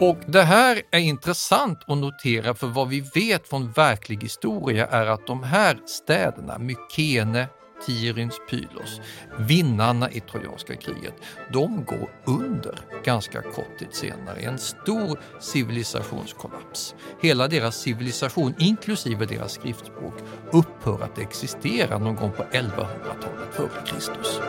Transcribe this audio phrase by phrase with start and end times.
[0.00, 5.06] Och det här är intressant att notera för vad vi vet från verklig historia är
[5.06, 7.48] att de här städerna, Mykene,
[7.86, 9.00] Tirins, Pylos,
[9.38, 11.14] vinnarna i Trojanska kriget,
[11.52, 14.40] de går under ganska kort tid senare.
[14.40, 16.94] En stor civilisationskollaps.
[17.22, 20.14] Hela deras civilisation, inklusive deras skriftspråk,
[20.52, 24.40] upphör att existera någon gång på 1100-talet före Kristus.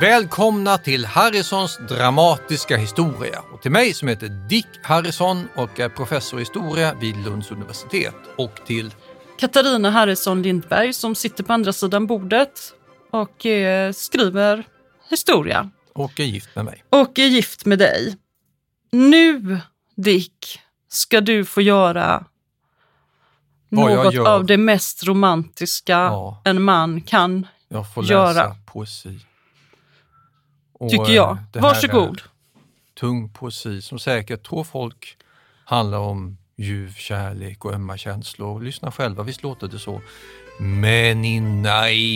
[0.00, 6.38] Välkomna till Harrisons dramatiska historia och till mig som heter Dick Harrison och är professor
[6.40, 8.94] i historia vid Lunds universitet och till
[9.38, 12.72] Katarina Harrison Lindberg som sitter på andra sidan bordet
[13.10, 14.64] och eh, skriver
[15.10, 15.70] historia.
[15.94, 16.84] Och är gift med mig.
[16.90, 18.16] Och är gift med dig.
[18.92, 19.58] Nu,
[19.96, 22.24] Dick, ska du få göra
[23.68, 24.28] Vad något gör.
[24.28, 26.42] av det mest romantiska Ja.
[26.44, 28.56] en man kan, Jag får läsa Göra.
[28.66, 29.18] poesi.
[30.80, 31.38] Och, tycker eh, jag.
[31.52, 32.22] Varsågod.
[33.00, 35.16] Tung poesi som säkert tror folk
[35.64, 38.60] handlar om ljuv kärlek och ömma känslor.
[38.60, 40.00] Lyssna själva, visst låter det så?
[40.58, 42.10] Men inaidethia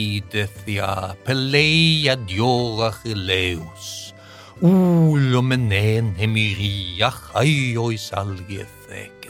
[1.24, 4.14] peleia diora chileus
[4.60, 9.23] ulomenen hemiria chaioi salgetheken.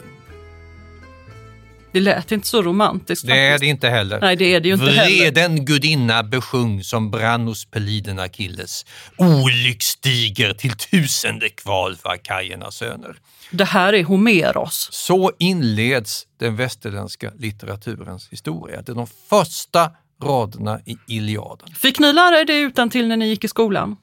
[1.95, 3.27] Det lät inte så romantiskt.
[3.27, 3.61] Det är faktiskt.
[3.61, 4.19] det inte heller.
[4.21, 5.17] Nej, det är det ju inte heller.
[5.17, 8.85] Vreden gudinna besjung som brann hos peliden Achilles.
[9.17, 13.15] Olycksstiger till tusende kval för akajernas söner.
[13.51, 14.89] Det här är Homeros.
[14.91, 18.81] Så inleds den västerländska litteraturens historia.
[18.81, 19.91] Det är de första
[20.23, 21.67] raderna i Iliaden.
[21.75, 23.95] Fick ni lära er det utan till när ni gick i skolan?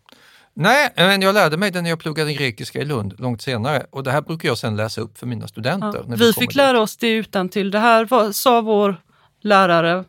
[0.55, 4.03] Nej, men jag lärde mig det när jag pluggade grekiska i Lund långt senare och
[4.03, 5.89] det här brukar jag sen läsa upp för mina studenter.
[5.95, 7.71] Ja, vi kommer fick lära oss det utan till.
[7.71, 8.97] Det här var, sa vår
[9.41, 10.05] lärare.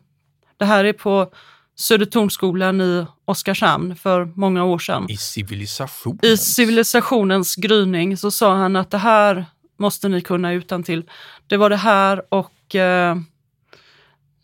[0.56, 1.32] Det här är på
[1.76, 5.06] Södertornsskolan i Oskarshamn för många år sedan.
[5.08, 6.18] I civilisationen.
[6.22, 11.10] I civilisationens gryning så sa han att det här måste ni kunna utan till.
[11.46, 13.16] Det var det här och eh,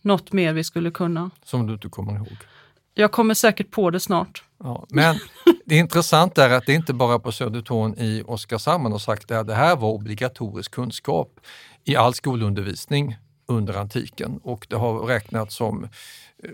[0.03, 1.31] något mer vi skulle kunna.
[1.45, 2.37] Som du inte kommer ihåg.
[2.95, 4.45] Jag kommer säkert på det snart.
[4.59, 5.17] Ja, men
[5.65, 9.47] det intressanta är att det inte bara på Södertorn i Oskarshamn man har sagt att
[9.47, 11.41] det här var obligatorisk kunskap
[11.85, 13.17] i all skolundervisning
[13.49, 15.89] under antiken och det har räknats som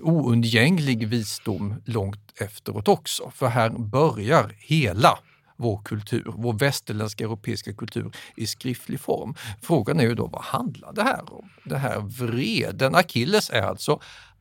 [0.03, 3.31] oundgänglig visdom långt efteråt också.
[3.35, 5.19] För här börjar hela
[5.57, 9.35] vår kultur, vår västerländska europeiska kultur i skriftlig form.
[9.63, 11.49] Frågan är ju då vad handlar det här om?
[11.65, 12.95] Det här vreden.
[12.95, 14.01] Achilles är alltså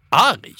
[0.09, 0.55] arg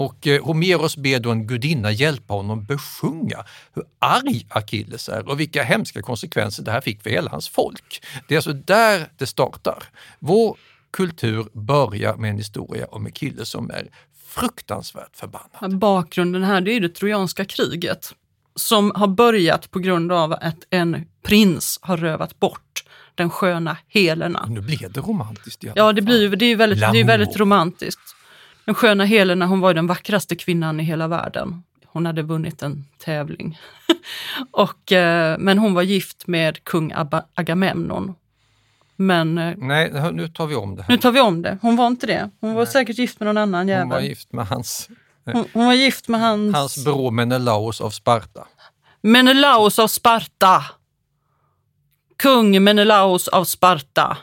[0.00, 3.44] och eh, Homeros ber då en gudinna hjälpa honom besjunga
[3.74, 8.02] hur arg Achilles är och vilka hemska konsekvenser det här fick för hela hans folk.
[8.28, 9.84] Det är alltså där det startar.
[10.18, 10.56] Vår
[10.90, 13.88] kultur börjar med en historia om Achilles som är
[14.26, 15.78] fruktansvärt förbannad.
[15.78, 18.14] Bakgrunden här det är det trojanska kriget
[18.54, 22.84] som har börjat på grund av att en prins har rövat bort
[23.14, 24.46] den sköna Helena.
[24.48, 27.36] Nu blev det romantiskt i alla Ja, det, blir, det är väldigt, det är väldigt
[27.36, 28.16] romantiskt.
[28.64, 31.62] Den sköna Helena hon var ju den vackraste kvinnan i hela världen.
[31.86, 33.58] Hon hade vunnit en tävling.
[34.50, 38.14] och, eh, men hon var gift med kung Abba- Agamemnon.
[38.96, 40.88] Men eh, Nej, nu tar vi om det här.
[40.88, 41.58] nu tar vi om det.
[41.62, 42.30] Hon var inte det.
[42.40, 43.82] Hon var säkert gift med någon annan jävel.
[43.82, 44.88] Hon var gift med hans,
[45.24, 48.46] hon, hon var gift med hans, hans bror Menelaos av Sparta.
[49.02, 50.64] Menelaos av Sparta.
[52.16, 54.16] Kung Menelaos av Sparta.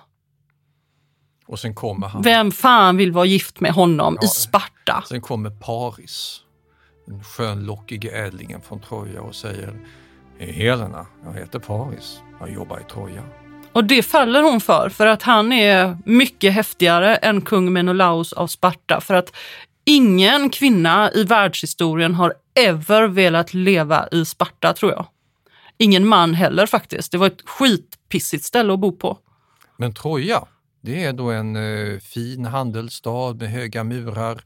[1.47, 2.21] Och sen kommer han.
[2.21, 4.25] Vem fan vill vara gift med honom Ja.
[4.25, 5.03] i Sparta?
[5.07, 6.39] Sen kommer Paris,
[7.07, 9.79] den skönlockige ädlingen från Troja och säger
[10.39, 13.23] Helena, jag heter Paris, jag jobbar i Troja.
[13.71, 18.47] Och det faller hon för, för att han är mycket häftigare än kung Menelaos av
[18.47, 19.01] Sparta.
[19.01, 19.35] För att
[19.85, 25.05] ingen kvinna i världshistorien har ever velat leva i Sparta, tror jag.
[25.77, 27.11] Ingen man heller faktiskt.
[27.11, 29.17] Det var ett skitpissigt ställe att bo på.
[29.77, 30.45] Men Troja,
[30.87, 34.41] det är då en eh, fin handelsstad med höga murar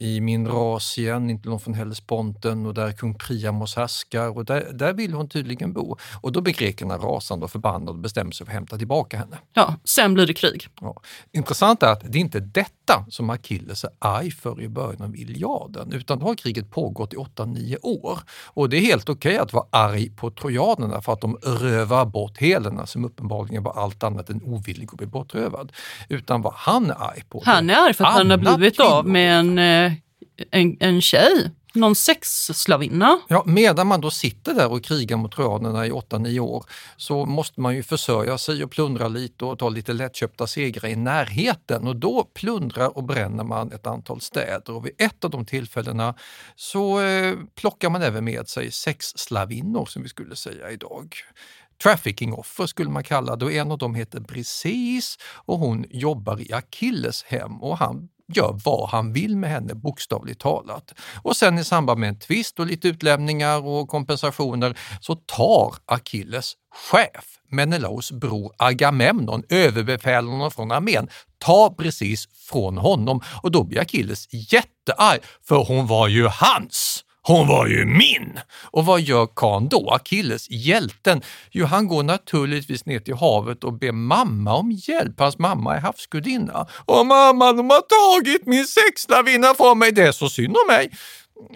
[0.00, 5.12] i Minrasien, inte långt från Hellesponten och där kung Priamos härskar och där, där vill
[5.12, 5.96] hon tydligen bo.
[6.20, 9.38] Och då blir grekerna rasande och förbannade och bestämmer sig för att hämta tillbaka henne.
[9.52, 10.68] Ja, sen blir det krig.
[10.80, 11.02] Ja.
[11.32, 15.16] Intressant är att det är inte detta som Achilles är arg för i början av
[15.16, 18.18] Iliaden, utan då har kriget pågått i 8-9 år.
[18.46, 22.38] Och det är helt okej att vara arg på trojanerna för att de rövar bort
[22.38, 25.72] Helena som uppenbarligen var allt annat än ovillig att bli bortrövad.
[26.08, 27.42] Utan vad han är arg på.
[27.44, 29.89] Han är arg för att han har blivit av med en, eh,
[30.50, 33.20] en, en tjej, någon sexslavinna.
[33.28, 36.64] Ja, medan man då sitter där och krigar mot trojanerna i 8-9 år
[36.96, 40.96] så måste man ju försörja sig och plundra lite och ta lite lättköpta segrar i
[40.96, 45.46] närheten och då plundrar och bränner man ett antal städer och vid ett av de
[45.46, 46.14] tillfällena
[46.56, 51.14] så eh, plockar man även med sig sexslavinnor som vi skulle säga idag.
[51.82, 56.52] Trafficking-offer skulle man kalla det och en av dem heter Briseis och hon jobbar i
[56.52, 60.94] Achilles hem och han gör vad han vill med henne bokstavligt talat.
[61.22, 66.54] Och sen i samband med en tvist och lite utlämningar och kompensationer så tar Achilles
[66.74, 74.28] chef, Menelaos bror Agamemnon, överbefälhavaren från armén, tar precis från honom och då blir Achilles
[74.32, 77.04] jättearg för hon var ju hans.
[77.22, 78.40] Hon var ju min!
[78.62, 79.90] Och vad gör Kan då?
[79.90, 81.22] Achilles, hjälten?
[81.50, 85.20] Jo, han går naturligtvis ner till havet och ber mamma om hjälp.
[85.20, 86.66] Hans mamma är havsgudinna.
[86.84, 89.92] Och mamma, de har tagit min sexslavinna från mig.
[89.92, 90.90] Det är så synd om mig.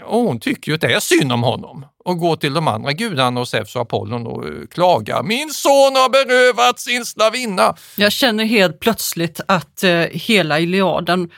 [0.03, 2.93] Och hon tycker ju att det är synd om honom och går till de andra
[2.93, 5.23] gudarna och Zeus och Apollon och eh, klagar.
[5.23, 7.77] Min son har berövat sin slavinna.
[7.97, 11.31] Jag känner helt plötsligt att eh, hela Iliaden,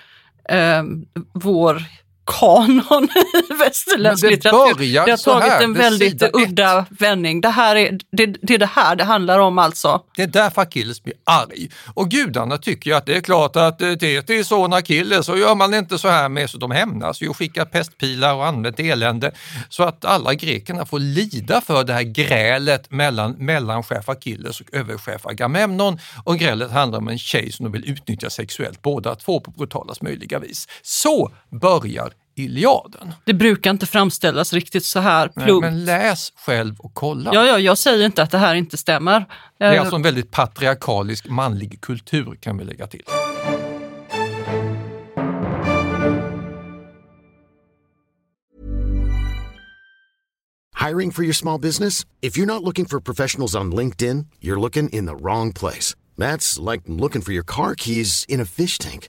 [0.48, 0.82] eh,
[1.34, 1.82] vår
[2.26, 3.04] kanon
[3.50, 6.34] i västerländsk Men det litteratur, det har så tagit här, en det väldigt sida ett.
[6.34, 7.40] udda vändning.
[7.40, 10.02] Det, här är, det, det är det här det handlar om alltså.
[10.16, 11.70] Det är därför Achilles blir arg.
[11.94, 15.38] Och gudarna tycker ju att det är klart att eh, Teti är son Achilles och
[15.38, 18.80] gör man inte så här med så de hämnas ju och skickar pestpilar och använt
[18.80, 19.32] elände
[19.68, 25.26] så att alla grekerna får lida för det här grälet mellan mellanchef Achilles och överchef
[25.26, 25.98] Agamemnon.
[26.24, 30.02] Och grälet handlar om en tjej som de vill utnyttja sexuellt, båda två på brutalast
[30.02, 30.68] möjliga vis.
[30.82, 33.12] Så börjar Iliaden.
[33.24, 35.64] Det brukar inte framställas riktigt så här Nej, plumpt.
[35.64, 37.30] Men läs själv och kolla.
[37.34, 39.24] Ja, ja, jag säger inte att det här inte stämmer.
[39.58, 43.02] Det är Eh, alltså en väldigt patriarkalisk manlig kultur kan vi lägga till.
[50.88, 52.04] Hiring for your small business?
[52.20, 55.96] If you're not looking for professionals on LinkedIn, you're looking in the wrong place.
[56.18, 59.08] That's like looking for your car keys in a fish tank.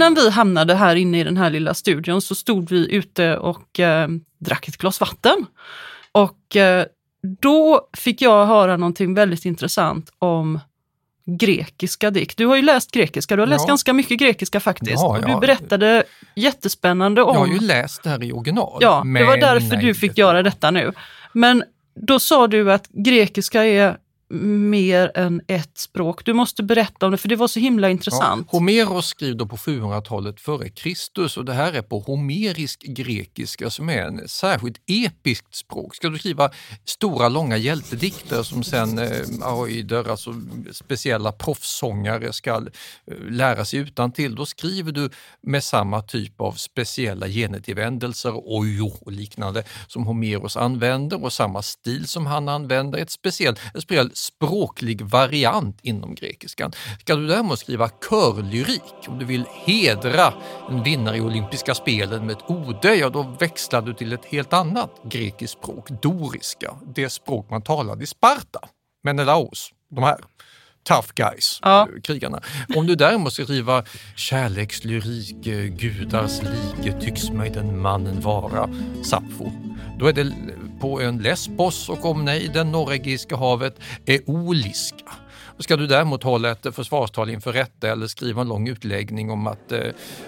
[0.00, 3.80] Innan vi hamnade här inne i den här lilla studion så stod vi ute och
[3.80, 5.46] eh, drack ett glas vatten.
[6.12, 6.86] Och eh,
[7.40, 10.60] då fick jag höra någonting väldigt intressant om
[11.26, 12.38] grekiska dikt.
[12.38, 13.68] Du har ju läst grekiska, du har läst Ja.
[13.68, 15.02] ganska mycket grekiska faktiskt.
[15.02, 15.34] Ja, ja.
[15.34, 16.02] Du berättade
[16.36, 17.34] jättespännande om...
[17.34, 18.78] Jag har ju läst det här i original.
[18.80, 20.92] Ja, det var därför nej, du fick göra detta nu.
[21.32, 21.64] Men
[21.94, 23.96] då sa du att grekiska är
[24.34, 26.24] mer än ett språk?
[26.24, 28.48] Du måste berätta om det, för det var så himla intressant.
[28.52, 33.70] Ja, Homeros skriver då på 700-talet före Kristus och det här är på homerisk grekiska
[33.70, 35.94] som är en särskilt episkt språk.
[35.94, 36.50] Ska du skriva
[36.84, 39.08] stora långa hjältedikter som sen eh,
[39.42, 40.34] aoider, alltså
[40.72, 42.62] speciella proffssångare ska eh,
[43.30, 45.10] lära sig utan till, då skriver du
[45.42, 52.06] med samma typ av speciella genetivändelser, ojo och liknande, som Homeros använder och samma stil
[52.06, 56.72] som han använder, ett speciellt, ett speciellt språklig variant inom grekiskan.
[57.00, 60.32] Ska du däremot skriva körlyrik, om du vill hedra
[60.70, 64.52] en vinnare i olympiska spelen med ett ode, ja då växlar du till ett helt
[64.52, 68.60] annat grekiskt språk, doriska, det språk man talade i Sparta,
[69.04, 70.16] Menelaos, de här
[70.88, 71.88] tough guys, Ja.
[72.02, 72.40] krigarna.
[72.76, 73.84] Om du däremot ska skriva
[74.16, 78.68] kärlekslyrik, eh, gudars like tycks mig den mannen vara,
[79.04, 79.50] Sappho,
[80.00, 80.32] då är det
[80.80, 85.04] på ön Lesbos och omnejden norra Egeiska havet är oliska.
[85.58, 89.72] Ska du däremot hålla ett försvarstal inför rätta eller skriva en lång utläggning om att
[89.72, 89.80] eh,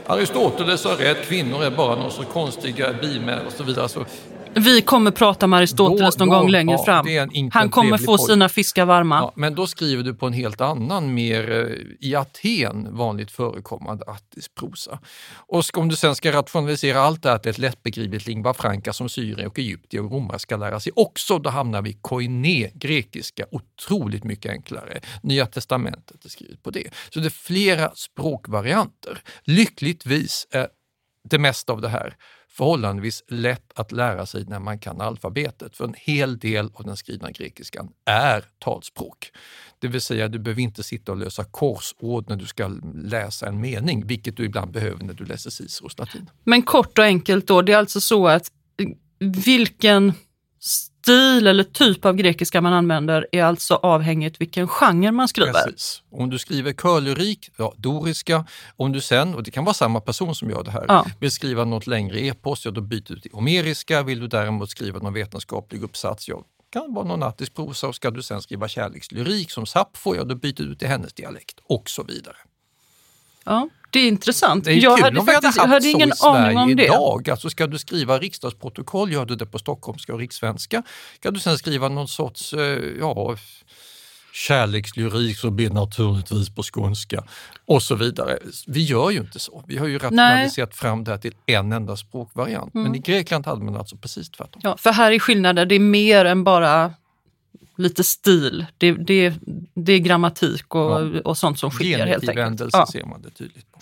[0.06, 3.88] Aristoteles har rätt, kvinnor är bara någon så konstiga bimän och så vidare.
[3.88, 4.04] Så
[4.54, 7.06] vi kommer prata med Aristoteles Då- någon då- gång längre ja, fram.
[7.52, 8.20] Han kommer få podd.
[8.20, 9.16] sina fiskar varma.
[9.16, 14.04] Ja, men då skriver du på en helt annan, mer eh, i Aten vanligt förekommande
[14.06, 14.98] attisk prosa.
[15.34, 19.08] Och om du sen ska rationalisera allt det här till ett lättbegripligt lingua franca som
[19.08, 23.44] syrier och egyptier och romare ska lära sig också, då hamnar vi i koiné, grekiska,
[23.50, 25.00] otroligt mycket enklare.
[25.22, 26.88] Nya testamentet är skrivet på det.
[27.10, 29.18] Så det är flera språkvarianter.
[29.44, 30.68] Lyckligtvis är
[31.28, 32.16] det mesta av det här
[32.52, 35.76] förhållandevis lätt att lära sig när man kan alfabetet.
[35.76, 39.30] För en hel del av den skrivna grekiskan är talspråk.
[39.78, 43.60] Det vill säga, du behöver inte sitta och lösa korsord när du ska läsa en
[43.60, 46.30] mening, vilket du ibland behöver när du läser Ciceros latin.
[46.44, 50.12] Men kort och enkelt då, det är alltså så att eh, vilken
[51.02, 55.52] stil eller typ av grekiska man använder är alltså avhängigt vilken genre man skriver.
[55.52, 56.02] Precis.
[56.10, 58.44] Om du skriver körlyrik, ja, doriska.
[58.76, 61.06] Om du sen, och det kan vara samma person som gör det här, Ja.
[61.20, 64.02] vill skriva något längre epos, ja då byter du till homeriska.
[64.02, 68.10] Vill du däremot skriva någon vetenskaplig uppsats, ja, kan vara någon attisk prosa och ska
[68.10, 72.02] du sen skriva kärlekslyrik som Sappho, ja då byter du till hennes dialekt och så
[72.02, 72.36] vidare.
[73.44, 74.64] Ja, det är intressant.
[74.64, 76.44] Det är jag kul hade om vi hade faktiskt haft hade så ingen i Sverige
[76.44, 76.84] aning om det.
[76.84, 77.30] idag.
[77.30, 80.82] Alltså ska du skriva riksdagsprotokoll gör du det på stockholmska och rikssvenska.
[81.16, 83.36] Ska du sen skriva någon sorts eh, ja,
[84.32, 87.24] kärlekslyrik så blir det naturligtvis på skånska
[87.66, 88.38] och så vidare.
[88.66, 89.64] Vi gör ju inte så.
[89.66, 92.74] Vi har ju rationaliserat fram det här till en enda språkvariant.
[92.74, 94.60] Men i Grekland hade man alltså precis tvärtom.
[94.64, 96.94] Ja, för här är skillnaden, det är mer än bara
[97.76, 98.66] lite stil.
[98.78, 99.34] Det, det,
[99.74, 102.70] det är grammatik och, och sånt som skiljer helt enkelt.
[102.72, 102.86] Ja.
[102.92, 103.80] ser man det tydligt på.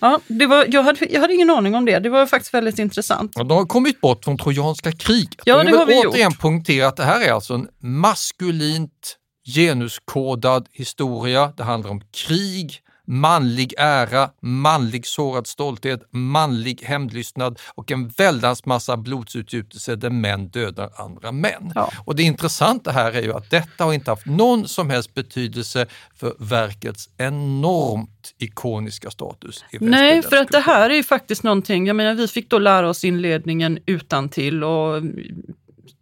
[0.00, 1.98] Ja, det var, jag, hade, jag hade ingen aning om det.
[1.98, 3.32] Det var faktiskt väldigt intressant.
[3.34, 5.40] Ja, de har kommit bort från trojanska kriget.
[5.44, 6.40] Ja, det har vi återigen gjort.
[6.40, 9.16] poängtera att det här är alltså en maskulint
[9.54, 11.52] genuskodad historia.
[11.56, 18.96] Det handlar om krig, manlig ära, manlig sårad stolthet, manlig hämndlystnad och en väldans massa
[18.96, 21.72] blodsutgjutelse där män dödar andra män.
[21.74, 21.90] Ja.
[22.04, 25.86] Och det intressanta här är ju att detta har inte haft någon som helst betydelse
[26.14, 31.86] för verkets enormt ikoniska status i Nej, för att det här är ju faktiskt någonting,
[31.86, 35.02] jag menar vi fick då lära oss inledningen utan till och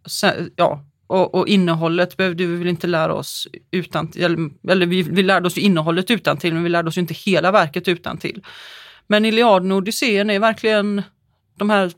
[0.05, 5.03] sen, ja, och, och innehållet behövde vi väl inte lära oss utan eller, eller vi,
[5.03, 8.43] vi lärde oss innehållet utan till men vi lärde oss inte hela verket utan till.
[9.07, 11.01] Men Iliaden och Odysseen är verkligen
[11.57, 11.91] de här,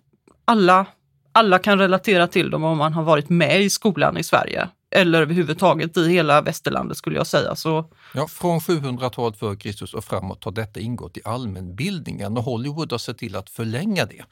[0.46, 0.86] alla,
[1.32, 4.68] alla kan relatera till dem om man har varit med i skolan i Sverige.
[4.92, 7.56] Eller överhuvudtaget i hela västerlandet skulle jag säga.
[7.56, 12.92] Så Ja, från 700-talet före Kristus och framåt har detta ingått i allmänbildningen och Hollywood
[12.92, 14.26] har sett till att förlänga det.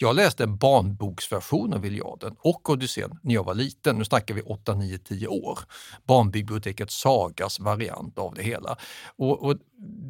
[0.00, 3.96] Jag läste barnboksversion av Iliaden och Odysseen när jag var liten.
[3.96, 5.58] Nu snackar vi 8, 9, 10 år.
[6.06, 8.76] Barnbiblioteket Sagas variant av det hela.
[9.16, 9.56] Och, och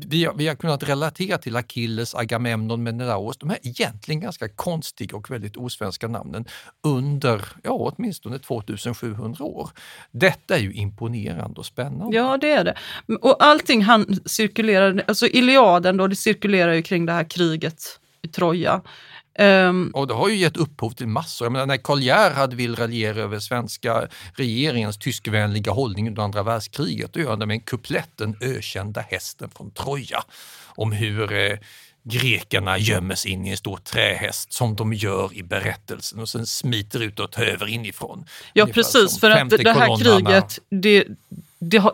[0.07, 5.17] vi, har, vi har kunnat relatera till Achilles, Agamemnon, Menelaos, de här egentligen ganska konstiga
[5.17, 6.45] och väldigt osvenska namnen
[6.83, 9.71] under ja, åtminstone 2700 år.
[10.11, 12.17] Detta är ju imponerande och spännande.
[12.17, 12.75] Ja, det är det.
[13.21, 17.83] Och allting han cirkulerar, alltså Iliaden då, det cirkulerar ju kring det här kriget
[18.23, 18.83] i Troja.
[19.39, 21.45] Ehm, Och det har ju gett upphov till massor.
[21.45, 27.13] Jag menar, när Karl Gerhard vill raljera över svenska regeringens tyskvänliga hållning under andra världskriget,
[27.13, 30.23] då gör han det med en kuplett, den ökända hästen från Troja,
[30.67, 31.59] om hur eh,
[32.03, 36.47] grekerna gömmer sig in i en stor trähäst som de gör i berättelsen och sen
[36.47, 38.25] smiter ut och tar över inifrån.
[38.53, 41.05] ja, precis, för att det här kriget, det,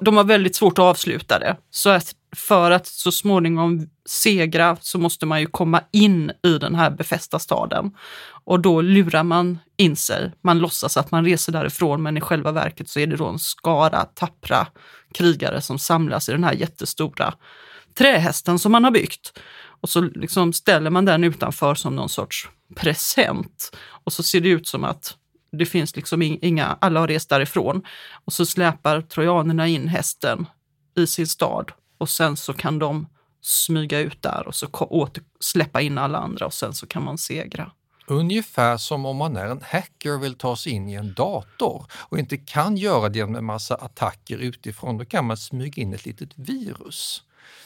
[0.01, 1.57] de har väldigt svårt att avsluta det.
[1.71, 6.75] Så att för att så småningom segra så måste man ju komma in i den
[6.75, 7.93] här befästa staden.
[8.45, 10.33] Och då lurar man in sig.
[10.41, 13.39] Man låtsas att man reser därifrån men i själva verket så är det då en
[13.39, 14.67] skara tappra
[15.15, 17.35] krigare som samlas i den här jättestora
[17.95, 19.39] trähästen som man har byggt.
[19.81, 23.77] Och så liksom ställer man den utanför som någon sorts present.
[23.87, 25.17] Och så ser det ut som att
[25.55, 27.83] det finns liksom inga, alla har rest därifrån.
[28.25, 30.47] Och så släpar trojanerna in hästen
[30.97, 33.07] i sin stad och sen så kan de
[33.41, 37.19] smyga ut där och så åter släppa in alla andra och sen så kan man
[37.19, 37.71] segra.
[38.07, 41.87] Ungefär som om man är en hacker och vill ta sig in i en dator
[41.93, 44.99] och inte kan göra det med massa attacker utifrån.
[44.99, 47.23] Då kan man smyga in ett litet virus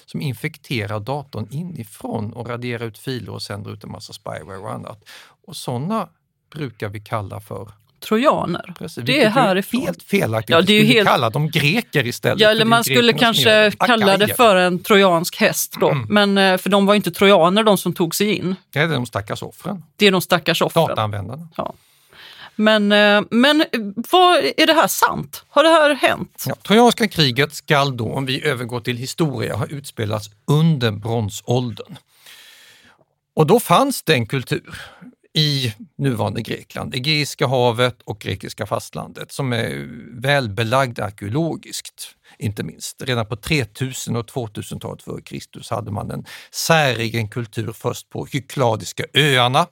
[0.07, 4.73] som infekterar datorn inifrån och raderar ut filer och sänder ut en massa spyware och
[4.73, 5.09] annat.
[5.47, 6.09] Och sådana
[6.51, 7.69] brukar vi kalla för
[8.01, 8.75] trojaner.
[8.79, 9.81] Precis, det är härifrån.
[9.81, 10.51] Helt felaktigt.
[10.51, 11.09] Ja, det är helt...
[11.09, 12.41] kalla dem greker istället.
[12.41, 15.91] Ja, eller man skulle kanske kalla det för en trojansk häst då.
[15.91, 16.07] Mm.
[16.09, 18.57] Men eh, för de var inte trojaner de som tog sig in.
[18.71, 19.83] Det är de stackars offren.
[19.97, 20.87] Det är de stackars offren.
[20.87, 21.49] Dataanvändarna.
[21.57, 21.75] Ja.
[22.57, 23.65] Men, eh, men
[24.11, 25.45] vad, är det här sant?
[25.49, 26.45] Har det här hänt?
[26.47, 31.97] Ja, Trojanska kriget skall då, om vi övergår till historia, ha utspelats under bronsåldern.
[33.35, 34.81] Och då fanns det en kultur
[35.39, 39.89] i nuvarande Grekland, Egeiska havet och grekiska fastlandet som är
[40.21, 43.03] välbelagd arkeologiskt, inte minst.
[43.03, 49.05] Redan på 3000 och 2000-talet före Kristus hade man en säregen kultur först på Kykladiska
[49.15, 49.67] öarna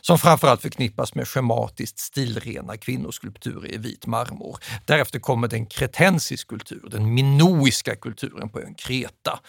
[0.00, 4.58] som framförallt förknippas med schematiskt stilrena kvinnoskulpturer i vit marmor.
[4.84, 9.40] Därefter kommer den kretensisk kultur, den minoiska kulturen på ön Kreta,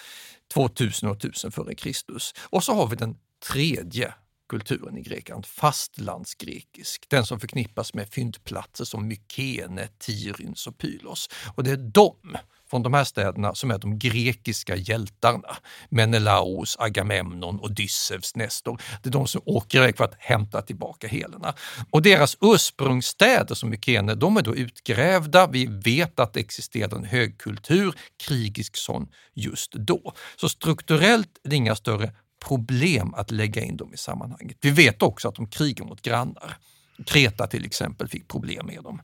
[0.54, 2.34] 2000 och 1000 före Kristus.
[2.50, 3.16] Och så har vi den
[3.52, 4.14] tredje
[4.50, 11.30] kulturen i Grekland, fastlandsgrekisk, den som förknippas med fyndplatser som Mykene, Tiryns och Pylos.
[11.56, 12.38] Och det är de
[12.70, 15.58] från de här städerna som är de grekiska hjältarna.
[15.90, 18.82] Menelaos, Agamemnon, Odysseus, Nestor.
[19.04, 21.54] Det är de som åker iväg för att hämta tillbaka Helena.
[21.92, 25.48] Och deras ursprungsstäder som Mykene, de är då utgrävda.
[25.48, 27.94] Vi vet att det existerade en högkultur,
[28.28, 30.14] krigisk sån, just då.
[30.36, 34.58] Så strukturellt är det inga större problem att lägga in dem i sammanhanget.
[34.62, 36.58] Vi vet också att de krigar mot grannar.
[37.06, 39.02] Kreta till exempel fick problem med dem.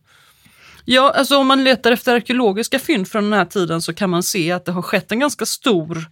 [0.85, 4.23] Ja, alltså om man letar efter arkeologiska fynd från den här tiden så kan man
[4.23, 6.05] se att det har skett en ganska stor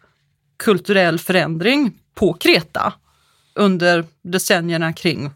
[0.58, 2.94] kulturell förändring på Kreta
[3.54, 5.32] under decennierna kring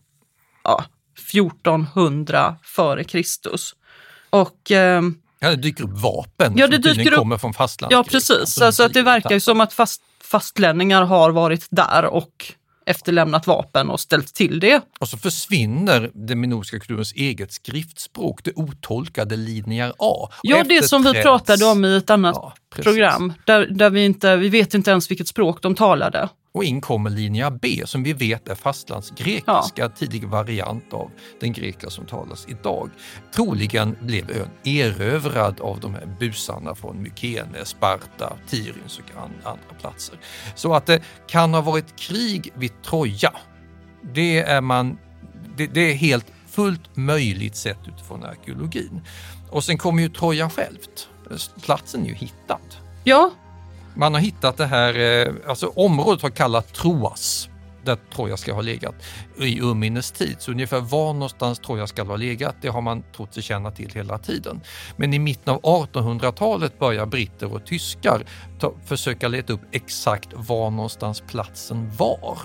[0.63, 0.85] ja,
[1.31, 3.75] 1400 före Kristus.
[4.29, 5.01] Och eh,
[5.39, 7.95] Ja, det dyker upp vapen ja, det som dyker upp, kommer från fastlandet.
[7.97, 8.61] Ja, precis.
[8.61, 12.53] Alltså att det verkar ju som att fast, fastlänningar har varit där och
[12.85, 14.81] efterlämnat vapen och ställt till det.
[14.99, 20.29] Och så försvinner den minoiska kulturens eget skriftspråk, det otolkade linjer A.
[20.41, 24.35] Ja, det som vi pratade om i ett annat ja, program, där, där vi, inte,
[24.35, 26.29] vi vet inte ens vilket språk de talade.
[26.57, 29.89] Och in kommer linje B som vi vet är fastlandsgrekiska, ja.
[29.89, 32.89] tidig variant av den grekiska som talas idag.
[33.31, 40.19] Troligen blev ön erövrad av de här busarna från Mykene, Sparta, Tiryns och andra platser.
[40.55, 43.31] Så att det kan ha varit krig vid Troja,
[44.13, 44.97] det är, man,
[45.57, 49.01] det, det är helt fullt möjligt sett utifrån arkeologin.
[49.49, 51.09] Och sen kommer ju Troja självt.
[51.61, 52.59] Platsen är ju hittad.
[53.03, 53.31] Ja,
[53.97, 57.49] man har hittat det här, eh, alltså området har kallats Troas,
[57.85, 58.95] där Troja ska ha legat
[59.39, 60.35] i urminnes tid.
[60.39, 63.91] Så ungefär var någonstans Troja ska ha legat, det har man trott sig känna till
[63.93, 64.61] hela tiden.
[64.97, 68.25] Men i mitten av 1800-talet börjar britter och tyskar
[68.59, 72.37] ta, försöka leta upp exakt var någonstans platsen var.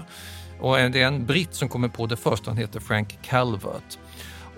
[0.61, 3.99] Och det är en britt som kommer på det först, han heter Frank Calvert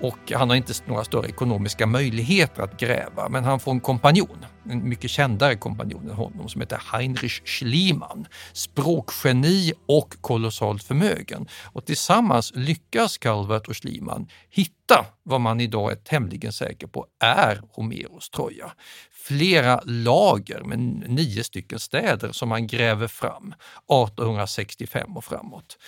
[0.05, 4.45] och han har inte några större ekonomiska möjligheter att gräva, men han får en kompanjon,
[4.71, 8.27] en mycket kändare kompanjon än honom som heter Heinrich Schliemann.
[8.53, 11.47] Språkgeni och kolossalt förmögen.
[11.65, 17.63] Och tillsammans lyckas Calvert och Schliemann hitta vad man idag är tämligen säker på är
[17.73, 18.73] Homeros Troja.
[19.13, 20.79] Flera lager med
[21.11, 23.55] nio stycken städer som man gräver fram
[23.89, 25.79] 1865 och framåt.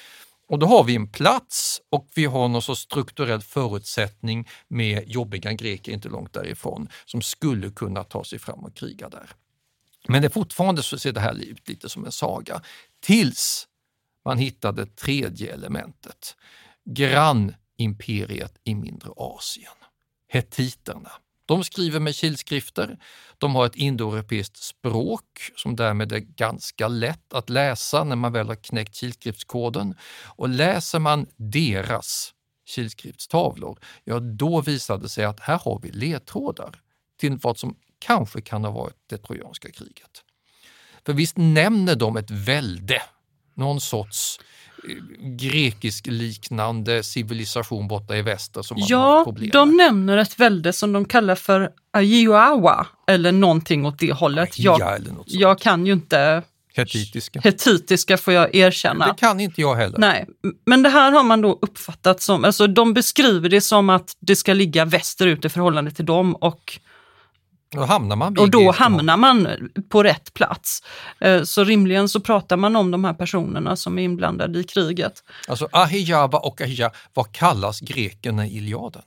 [0.48, 5.52] Och då har vi en plats och vi har någon sorts strukturell förutsättning med jobbiga
[5.52, 9.30] greker inte långt därifrån som skulle kunna ta sig fram och kriga där.
[10.08, 12.62] Men det fortfarande så ser det här ut lite som en saga.
[13.00, 13.68] Tills
[14.24, 16.36] man hittade tredje elementet,
[16.84, 19.72] grannimperiet i mindre Asien,
[20.28, 21.12] hetiterna.
[21.46, 22.98] De skriver med kilskrifter.
[23.38, 28.48] De har ett indoeuropeiskt språk som därmed är ganska lätt att läsa när man väl
[28.48, 29.94] har knäckt kilskriftskoden.
[30.24, 32.32] Och läser man deras
[32.66, 36.80] kilskriftstavlor, ja då visar det sig att här har vi ledtrådar
[37.20, 40.22] till vad som kanske kan ha varit det trojanska kriget.
[41.06, 43.02] För visst nämner de ett välde,
[43.54, 44.44] någon sorts eh,
[45.38, 49.76] grekisk-liknande civilisation borta i väster som man har Ja, problem de med.
[49.76, 54.58] nämner ett välde som de kallar för Ajiawa eller någonting åt det hållet.
[54.58, 56.42] Ja, Jag, jag kan ju inte
[56.74, 57.40] Hetitiska.
[57.44, 59.06] hetitiska får jag erkänna.
[59.06, 59.98] Det kan inte jag heller.
[59.98, 60.26] Nej,
[60.66, 64.36] men det här har man då uppfattat som, alltså de beskriver det som att det
[64.36, 66.78] ska ligga västerut i förhållande till dem och,
[67.76, 69.48] Då hamnar man och då hamnar man
[69.88, 70.82] på rätt plats.
[71.20, 75.22] Eh, Så rimligen så pratar man om de här personerna som är inblandade i kriget.
[75.48, 79.02] Alltså Ahijawa och Ahija, vad kallas grekerna i Iliaden?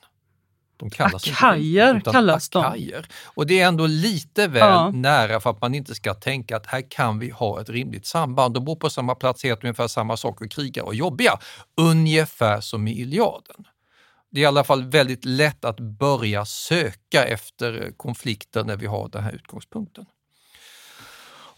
[0.80, 2.66] De kallas inte Akajer utan kallas de.
[2.66, 3.06] akajer.
[3.24, 4.90] Och det är ändå lite väl Ja.
[4.92, 8.54] nära för att man inte ska tänka att här kan vi ha ett rimligt samband.
[8.54, 11.40] De bor på samma plats, heter ungefär samma saker, krigar och jobbiga.
[11.82, 13.66] Ungefär som i Iliaden.
[14.32, 19.10] Det är i alla fall väldigt lätt att börja söka efter konflikter när vi har
[19.10, 20.06] den här utgångspunkten.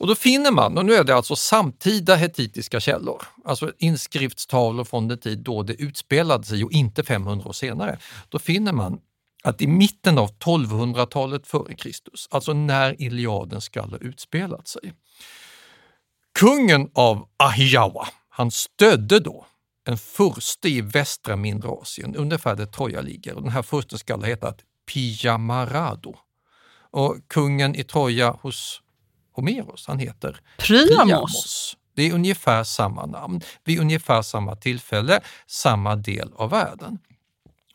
[0.02, 5.08] Och då finner man, och nu är det alltså samtida hetitiska källor, alltså inskriftstavlor från
[5.08, 8.00] den tid då det utspelade sig och inte 500 år senare.
[8.30, 9.00] Då finner man
[9.44, 14.94] att i mitten av 1200-talet före Kristus, alltså när Iliaden ska ha utspelat sig,
[16.40, 19.46] kungen av Ahijawa, han stödde då
[19.92, 23.36] en furste i västra mindre Asien, ungefär där Troja ligger.
[23.36, 24.60] Den här fursten ska ha hetat
[24.94, 26.16] Pijamarado.
[26.92, 28.82] Och kungen i Troja hos
[29.34, 31.78] Homeros, han heter Priamos.
[31.96, 37.00] Det är ungefär samma namn, vid ungefär samma tillfälle, samma del av världen.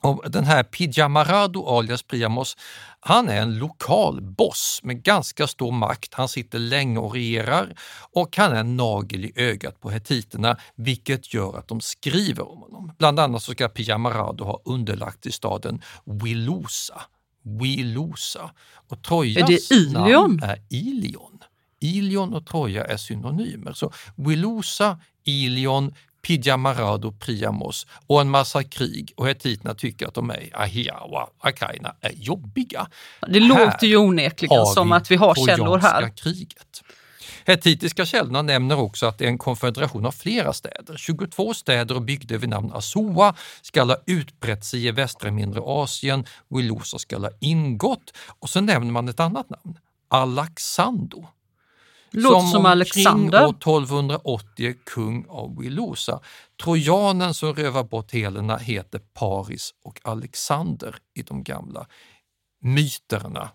[0.01, 2.57] Och den här Pijamarado alias Priamos,
[3.01, 6.15] han är en lokal boss med ganska stor makt.
[6.15, 7.75] Han sitter länge och regerar
[8.13, 12.59] och han är en nagel i ögat på hetiterna, vilket gör att de skriver om
[12.59, 12.93] honom.
[12.99, 17.03] Bland annat så ska Pijamarado ha underlagt i staden Wilusa.
[17.43, 18.51] Wilusa.
[18.89, 20.11] Och Trojas Är det Ilion?
[20.11, 21.39] namn är Ilion.
[21.81, 23.73] Ilion och Troja är synonymer.
[23.73, 25.95] Så Wilusa, Ilion,
[26.27, 32.13] Pijamarado, Priamos och en massa krig och hetiterna tycker att de är Ahiawa, Akaina är
[32.13, 32.87] jobbiga.
[33.29, 36.17] Det låter ju onekligen som att vi har källor här.
[36.17, 36.83] Kriget.
[37.45, 40.97] Hetitiska källorna nämner också att det är en konfederation av flera städer.
[40.97, 46.25] 22 städer och bygder vid namn Asoa ska ha utbrett sig i västra mindre Asien,
[46.49, 51.29] Wilosa ska ha ingått och så nämner man ett annat namn, Alexando.
[52.11, 53.45] Låter som omkring Alexander.
[53.45, 56.21] år 1280 är kung av Wilosa.
[56.63, 61.87] Trojanen som rövar bort Helena heter Paris och Alexander i de gamla
[62.63, 63.51] myterna,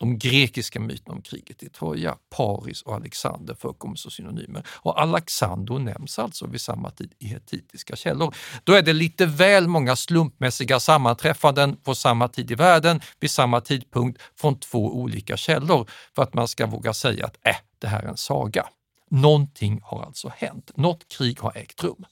[0.00, 2.16] de grekiska myterna om kriget i Troja.
[2.36, 4.66] Paris och Alexander förekommer som synonymer.
[4.68, 8.34] Och Alexander nämns alltså vid samma tid i hetitiska källor.
[8.64, 13.60] Då är det lite väl många slumpmässiga sammanträffanden på samma tid i världen vid samma
[13.60, 18.02] tidpunkt från två olika källor för att man ska våga säga att äh, det här
[18.02, 18.68] är en saga.
[19.10, 20.70] Någonting har alltså hänt.
[20.74, 22.04] Något krig har ägt rum.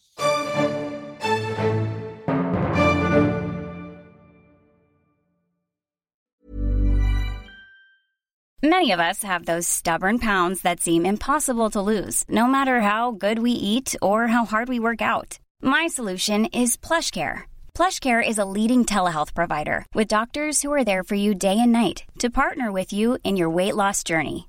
[8.63, 13.13] Many of us have those stubborn pounds that seem impossible to lose, no matter how
[13.13, 15.39] good we eat or how hard we work out.
[15.63, 17.45] My solution is PlushCare.
[17.75, 21.71] PlushCare is a leading telehealth provider with doctors who are there for you day and
[21.71, 24.49] night to partner with you in your weight loss journey.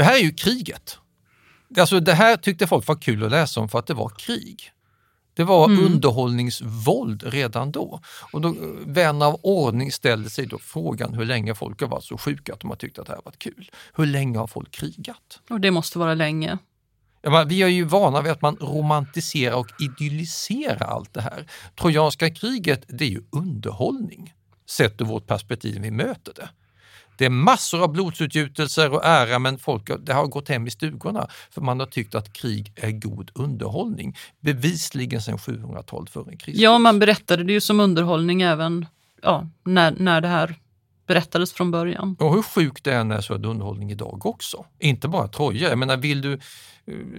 [0.00, 0.98] Det här är ju kriget.
[1.78, 4.70] Alltså det här tyckte folk var kul att läsa om för att det var krig.
[5.34, 5.84] Det var Mm.
[5.84, 8.00] underhållningsvåld redan då.
[8.32, 8.54] Och då, eh,
[8.86, 12.60] vän av ordning ställde sig då frågan hur länge folk har varit så sjuka att
[12.60, 13.70] de har tyckt att det här varit kul.
[13.94, 15.40] Hur länge har folk krigat?
[15.50, 16.58] Och det måste vara länge.
[17.22, 21.46] Ja, men vi är ju vana vid att man romantiserar och idylliserar allt det här.
[21.80, 24.34] Trojanska kriget, det är ju underhållning,
[24.70, 26.48] sett ur vårt perspektiv när vi möter det.
[27.20, 31.28] Det är massor av blodsutgjutelser och ära, men folk det har gått hem i stugorna
[31.50, 34.16] för man har tyckt att krig är god underhållning.
[34.40, 36.62] Bevisligen sedan 700-talet före Kristus.
[36.62, 38.86] Ja, man berättade det ju som underhållning även
[39.22, 40.54] ja, när, när det här
[41.06, 42.16] berättades från början.
[42.20, 44.64] Och hur sjukt det än är så är det underhållning idag också.
[44.78, 45.68] Inte bara Troja.
[45.68, 46.38] Jag menar, vill du eh,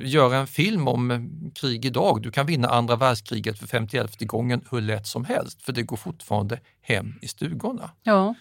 [0.04, 1.20] göra en film om eh,
[1.56, 5.74] krig idag, du kan vinna andra världskriget för 51 gången hur lätt som helst, för
[5.74, 7.92] det går fortfarande hem i stugorna.
[8.04, 8.36] Ja,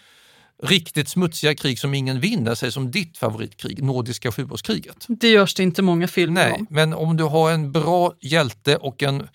[0.62, 5.06] Riktigt smutsiga krig som ingen vinner, säg som ditt favoritkrig, Nordiska sjuårskriget.
[5.08, 6.66] det görs det inte många filmer Nej, om.
[6.70, 9.26] men om du har en bra hjälte och en eh,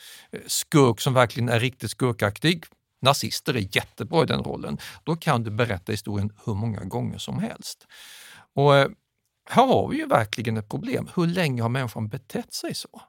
[0.48, 2.64] skurk som verkligen är riktigt skurkaktig,
[3.02, 7.40] nazister är jättebra i den rollen, då kan du berätta historien hur många gånger som
[7.40, 7.88] helst.
[8.56, 8.88] Och eh,
[9.50, 11.10] här har vi ju verkligen ett problem.
[11.16, 13.02] Hur länge har människan betett sig så?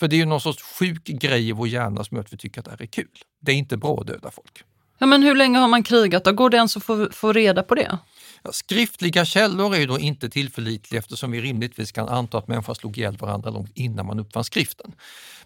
[0.00, 2.36] För det är ju någon sorts sjuk grej i vår hjärna som gör att vi
[2.36, 3.18] tycker att det här är kul.
[3.40, 4.64] Det är inte bra att döda folk.
[4.98, 6.24] Ja, men hur länge har man krigat?
[6.24, 7.98] Då går det ens att få, få reda på det?
[8.42, 12.74] Ja, Skriftliga källor är ju då inte tillförlitliga eftersom vi rimligtvis kan anta att människor
[12.74, 14.92] slog ihjäl varandra långt innan man uppfann skriften.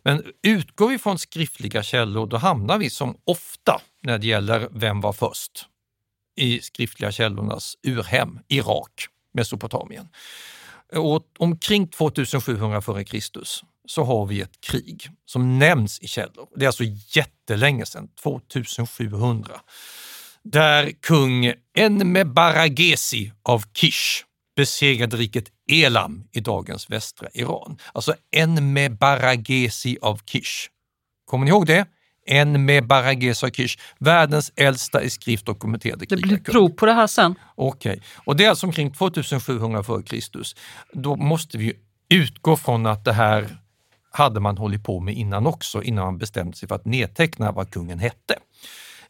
[0.03, 5.01] Men utgår vi från skriftliga källor då hamnar vi som ofta när det gäller vem
[5.01, 5.67] var först
[6.37, 10.09] i skriftliga källornas urhem, Irak, Mesopotamien.
[10.93, 13.43] Och omkring 2700 f.Kr
[13.87, 16.49] så har vi ett krig som nämns i källor.
[16.57, 19.61] Det är alltså jättelänge sedan, 2700
[20.51, 24.25] där kung Enmebaragesi av Kish
[24.57, 27.79] besegrade riket Elam i dagens västra Iran.
[27.93, 30.69] Alltså Enmebaragesi av Kish.
[31.25, 31.87] Kommer ni ihåg det?
[32.27, 36.53] Enmebaragesi av Kish, världens äldsta i skrift dokumenterade Det blir krigarkung.
[36.53, 37.35] prov på det här sen.
[37.55, 40.43] Okej, och det är alltså omkring 2700 f.Kr.
[40.93, 41.75] Då måste vi ju
[42.09, 43.59] utgå från att det här
[44.17, 47.71] hade man hållit på med innan också, innan man bestämde sig för att nedteckna vad
[47.71, 48.39] kungen hette.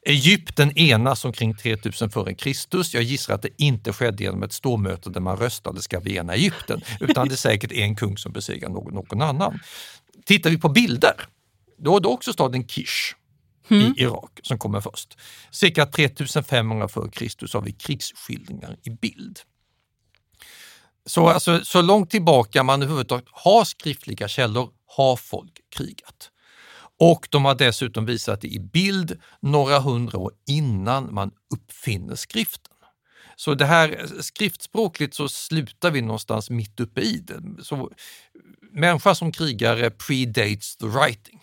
[0.03, 2.83] Egypten enas omkring 3000 f.Kr.
[2.93, 6.35] Jag gissar att det inte skedde genom ett stormöte där man röstade ska vi ena
[6.35, 9.61] Egypten, utan det är säkert en kung som besegrar någon, någon annan.
[10.25, 11.15] Tittar vi på bilder,
[11.79, 13.15] då är det också staden Kish
[13.69, 15.19] i Irak som kommer först.
[15.51, 17.57] Cirka 3500 f.Kr.
[17.57, 19.39] har vi krigsskildringar i bild.
[21.07, 26.31] Så, alltså, så långt tillbaka man överhuvudtaget har skriftliga källor har folk krigat.
[26.99, 32.73] Och de har dessutom visat det i bild några hundra år innan man uppfinner skriften.
[33.37, 37.65] Så det här skriftspråkligt så slutar vi någonstans mitt uppe i det.
[37.65, 37.91] Så
[38.73, 41.41] människa som krigare predates the writing.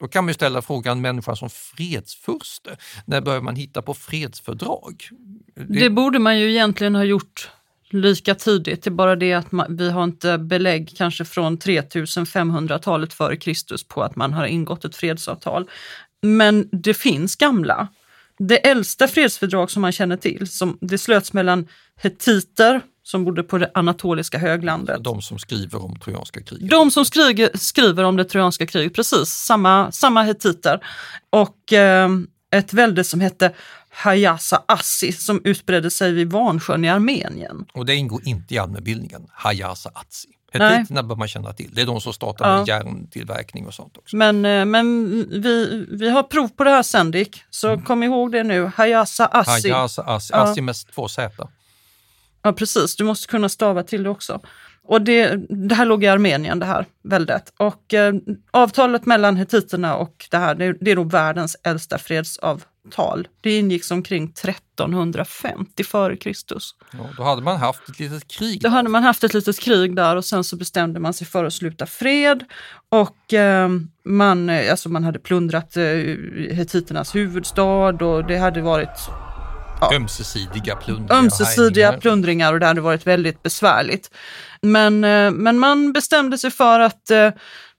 [0.00, 2.76] Då kan man ju ställa frågan, människa som fredsfurste,
[3.06, 5.08] när börjar man hitta på fredsfördrag?
[5.54, 7.50] Det borde man ju egentligen ha gjort
[7.92, 8.82] lika tidigt.
[8.82, 13.84] Det är bara det att man, vi har inte belägg kanske från 3500-talet före Kristus
[13.84, 15.70] på att man har ingått ett fredsavtal.
[16.22, 17.88] Men det finns gamla.
[18.38, 23.58] Det äldsta fredsfördrag som man känner till, som, det slöts mellan hetiter som bodde på
[23.58, 25.04] det anatoliska höglandet.
[25.04, 26.70] De som skriver om trojanska kriget.
[26.70, 30.84] De som skriver, skriver om det trojanska kriget, precis, samma, samma hetiter.
[31.30, 32.08] Och eh,
[32.52, 33.52] ett välde som hette
[33.90, 37.64] Hayasa Assi som utbredde sig vid Vansjön i Armenien.
[37.74, 40.28] Och det ingår inte i allmänbildningen, Hayasa Atsi.
[40.54, 40.76] Nej.
[40.78, 41.70] Hetiterna bör man känna till.
[41.74, 42.76] Det är de som startar med Ja.
[42.76, 44.16] järntillverkning och sånt också.
[44.16, 45.08] Men, eh, men
[45.42, 48.70] vi, vi har prov på det här sen Dick, så kom ihåg det nu.
[48.76, 49.70] Hayasa Assi.
[49.70, 50.38] Hayasa Assi, Ja.
[50.38, 51.48] Assi med två Z.
[52.42, 52.96] Ja, precis.
[52.96, 54.40] Du måste kunna stava till det också.
[54.86, 57.52] Och det, det här låg i Armenien, det här väldet.
[57.56, 58.14] Och eh,
[58.50, 63.28] avtalet mellan hetiterna och det här, det, det är då världens äldsta fredsavtal.
[63.40, 66.74] Det ingicks omkring 1350 före Kristus.
[66.92, 68.60] Ja, då hade man haft ett litet krig.
[68.62, 71.44] Då hade man haft ett litet krig där och sen så bestämde man sig för
[71.44, 72.44] att sluta fred.
[72.88, 73.68] Och eh,
[74.04, 75.84] man, alltså man hade plundrat eh,
[76.50, 79.10] hetiternas huvudstad och det hade varit
[79.92, 81.14] Ömsesidiga plundringar.
[81.14, 82.00] och ömsesidiga härjningar.
[82.00, 84.10] plundringar och det hade varit väldigt besvärligt.
[84.62, 87.30] Men, eh, men man bestämde sig för att eh,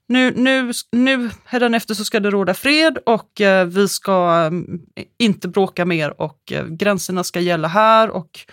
[0.08, 4.50] nu, nu, nu hädanefter så ska det råda fred och eh, vi ska
[4.96, 8.46] eh, inte bråka mer och gränserna ska gälla här och,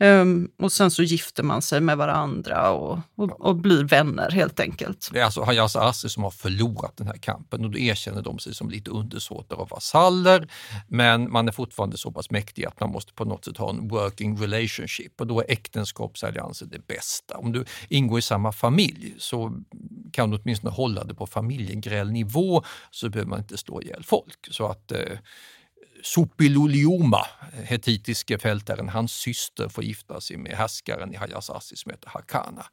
[0.00, 4.60] ehm, och sen så gifter man sig med varandra och, och, och blir vänner helt
[4.60, 5.10] enkelt.
[5.12, 8.38] Det är alltså Hayasa Assi som har förlorat den här kampen och då erkänner de
[8.38, 10.48] sig som lite undersåtar och vasaller.
[10.88, 13.88] Men man är fortfarande så pass mäktig att man måste på något sätt ha en
[13.88, 17.36] working relationship och då är äktenskapsallianser det bästa.
[17.36, 19.52] Om du ingår i samma familj så
[20.12, 24.48] kan du åtminstone hålla det på familjegrällnivå så behöver man inte slå ihjäl folk.
[24.50, 25.18] Så att eh,
[26.02, 27.26] Sopiluliuma,
[27.64, 32.66] hetitiske fältaren, hans syster får gifta sig med härskaren i Hayasasi som heter Hakana.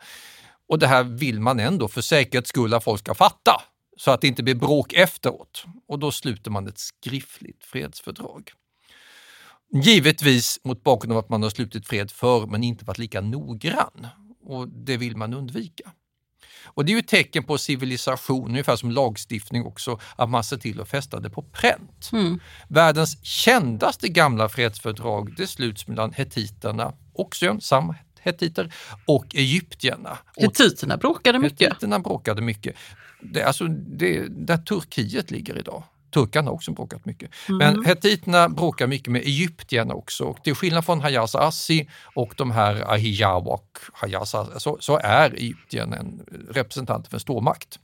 [0.70, 3.62] Och det här vill man ändå för säkerhets skull att folk ska fatta,
[3.98, 5.66] så att det inte blir bråk efteråt.
[5.88, 8.52] Och då sluter man ett skriftligt fredsfördrag.
[9.84, 14.08] Givetvis mot bakgrund av att man har slutit fred för men inte varit lika noggrann.
[14.44, 15.92] Och det vill man undvika.
[16.66, 20.58] Och det är ju ett tecken på civilisation, ungefär som lagstiftning också, att man ser
[20.58, 22.10] till att fästa det på pränt.
[22.14, 22.40] Mm.
[22.68, 28.74] Världens kändaste gamla fredsfördrag det sluts mellan hetiterna, också samma hetiter,
[29.06, 30.18] och egyptierna.
[30.36, 31.62] Hetiterna bråkade mycket.
[31.62, 32.76] Hetiterna bråkade mycket.
[33.22, 35.84] Det, alltså, det, där Turkiet ligger idag.
[36.12, 37.32] Turkarna har också bråkat mycket.
[37.50, 37.58] Mm.
[37.58, 40.24] Men hetiterna bråkar mycket med egyptierna också.
[40.24, 45.34] Och till skillnad från Hayasa Assi och de här Ahijawa och Hayasa så, så är
[45.34, 47.80] Egypten en representant för en stormakt.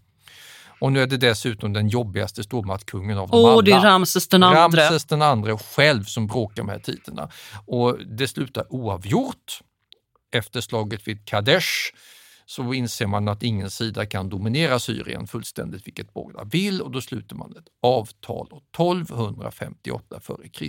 [0.80, 3.62] Och nu är det dessutom den jobbigaste stormaktskungen av dem alla.
[3.62, 4.60] det är Ramses den andre.
[4.60, 7.30] Ramses den andre själv som bråkar med hetiterna.
[7.66, 9.60] Och det slutar oavgjort.
[10.32, 11.68] Efter slaget vid Kadesh
[12.46, 17.02] så inser man att ingen sida kan dominera Syrien fullständigt, vilket båda vill och då
[17.02, 20.64] sluter man ett avtal 1258 f.Kr.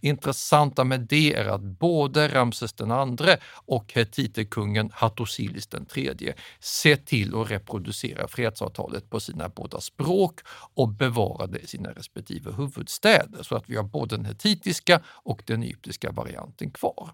[0.00, 6.96] Intressanta med det är att både Ramses den andre och hetiterkungen Hattusilis den tredje ser
[6.96, 10.40] till att reproducera fredsavtalet på sina båda språk
[10.74, 15.42] och bevara det i sina respektive huvudstäder så att vi har både den hetitiska och
[15.46, 17.10] den egyptiska varianten kvar.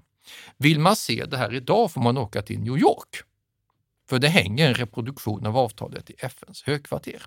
[0.59, 3.25] Vill man se det här idag får man åka till New York.
[4.09, 7.23] För det hänger en reproduktion av avtalet i FNs högkvarter.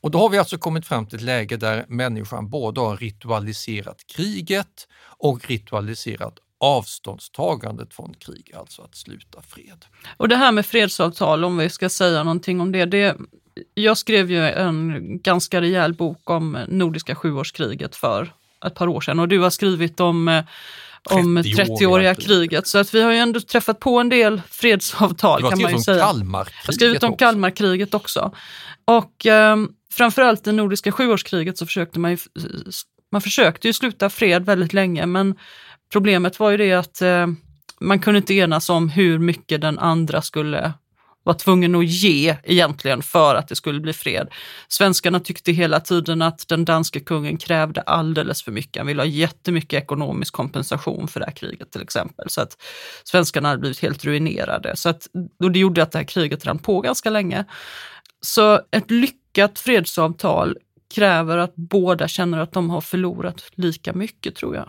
[0.00, 4.06] Och då har vi alltså kommit fram till ett läge där människan både har ritualiserat
[4.06, 9.84] kriget och ritualiserat avståndstagandet från krig, alltså att sluta fred.
[10.16, 12.84] Och det här med fredsavtal, om vi ska säga någonting om det.
[12.84, 13.16] det
[13.74, 18.32] jag skrev ju en ganska rejäl bok om Nordiska sjuårskriget för
[18.66, 20.44] ett par år sedan och du har skrivit om eh,
[21.06, 22.66] om 30-åriga kriget.
[22.66, 26.04] Så att vi har ju ändå träffat på en del fredsavtal kan man ju säga.
[26.66, 28.34] Har skrivit om Kalmarkriget också.
[28.84, 29.56] Och eh,
[29.92, 32.16] framförallt i Nordiska sjuårskriget så försökte man ju,
[33.12, 35.34] man försökte ju sluta fred väldigt länge men
[35.92, 37.26] problemet var ju det att eh,
[37.80, 40.72] man kunde inte enas om hur mycket den andra skulle
[41.26, 44.28] var tvungen att ge egentligen för att det skulle bli fred.
[44.68, 48.76] Svenskarna tyckte hela tiden att den danske kungen krävde alldeles för mycket.
[48.76, 52.30] Han ville ha jättemycket ekonomisk kompensation för det här kriget till exempel.
[52.30, 52.56] Så att
[53.04, 54.76] svenskarna hade blivit helt ruinerade.
[54.76, 55.06] Så att,
[55.42, 57.44] och det gjorde att det här kriget rann på ganska länge.
[58.20, 60.56] Så ett lyckat fredsavtal
[60.94, 64.68] kräver att båda känner att de har förlorat lika mycket tror jag.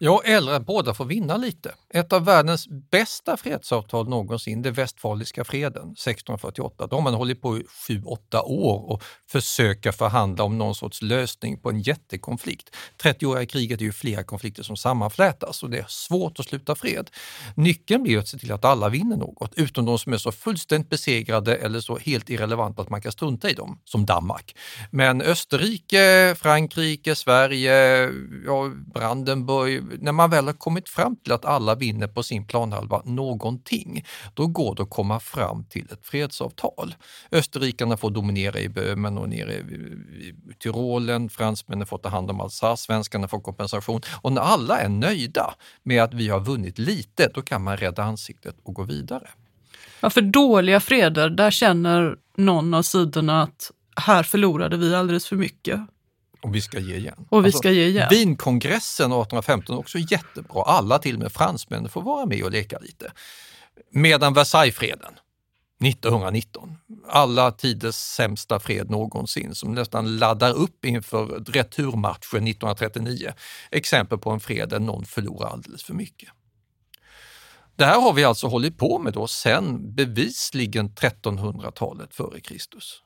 [0.00, 1.74] Ja, eller att båda får vinna lite.
[1.94, 6.86] Ett av världens bästa fredsavtal någonsin, det Västfaliska freden 1648.
[6.86, 11.02] Då har man hållit på i sju, åtta år och försöka förhandla om någon sorts
[11.02, 12.76] lösning på en jättekonflikt.
[13.02, 17.10] 30-åriga kriget är ju flera konflikter som sammanflätas och det är svårt att sluta fred.
[17.54, 20.90] Nyckeln blir att se till att alla vinner något, utom de som är så fullständigt
[20.90, 24.56] besegrade eller så helt irrelevanta att man kan strunta i dem, som Danmark.
[24.90, 28.08] Men Österrike, Frankrike, Sverige,
[28.46, 33.02] ja, Brandenburg, när man väl har kommit fram till att alla vinner på sin planhalva
[33.04, 36.94] någonting, då går det att komma fram till ett fredsavtal.
[37.32, 42.82] Österrikarna får dominera i Böhmen och nere i Tyrolen, fransmännen får ta hand om Alsace,
[42.82, 44.00] svenskarna får kompensation.
[44.20, 48.02] Och när alla är nöjda med att vi har vunnit lite, då kan man rädda
[48.02, 49.28] ansiktet och gå vidare.
[50.00, 55.36] Ja, för dåliga freder, där känner någon av sidorna att här förlorade vi alldeles för
[55.36, 55.80] mycket.
[56.42, 57.26] Och vi ska ge igen.
[57.30, 58.08] Och vi ska ge igen.
[58.10, 60.62] Winkongressen 1815 är också jättebra.
[60.62, 63.12] Alla, till och med fransmän, får vara med och leka lite.
[63.90, 65.12] Medan Versaillesfreden
[65.84, 66.76] 1919,
[67.08, 73.32] alla tiders sämsta fred någonsin som nästan laddar upp inför returmatchen 1939.
[73.70, 76.28] Exempel på en fred där någon förlorar alldeles för mycket.
[77.76, 83.02] Det här har vi alltså hållit på med då sedan bevisligen 1300-talet före Kristus.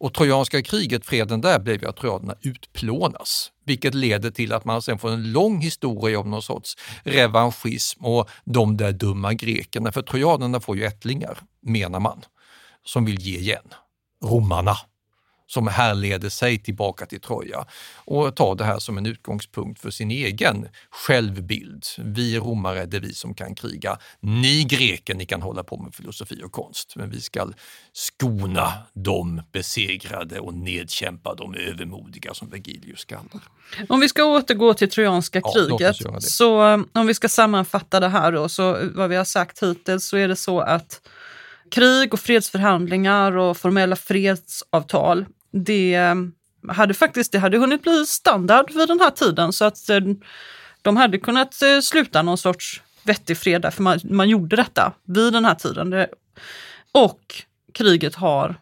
[0.00, 4.82] Och Trojanska kriget, freden där, blev ju att trojanerna utplånas, vilket leder till att man
[4.82, 10.02] sen får en lång historia om någon sorts revanschism och de där dumma grekerna, för
[10.02, 12.22] trojanerna får ju ättlingar, menar man,
[12.84, 13.74] som vill ge igen.
[14.24, 14.76] Romarna
[15.48, 20.10] som härleder sig tillbaka till Troja och tar det här som en utgångspunkt för sin
[20.10, 21.84] egen självbild.
[21.98, 23.98] Vi romare är det vi som kan kriga.
[24.20, 27.48] Ni greker, ni kan hålla på med filosofi och konst, men vi ska
[27.92, 33.42] skona de besegrade och nedkämpa de övermodiga som Vergilius kallar.
[33.88, 36.20] Om vi ska återgå till Trojanska Ja, kriget, det.
[36.22, 40.16] så om vi ska sammanfatta det här då, så vad vi har sagt hittills så
[40.16, 41.08] är det så att
[41.70, 46.14] krig och fredsförhandlingar och formella fredsavtal, det
[46.68, 50.00] hade faktiskt det hade hunnit bli standard vid den här tiden så att eh,
[50.82, 55.32] de hade kunnat eh, sluta någon sorts vettig fred för man, man gjorde detta vid
[55.32, 55.90] den här tiden.
[55.90, 56.08] Det,
[56.92, 57.20] och
[57.74, 58.60] kriget har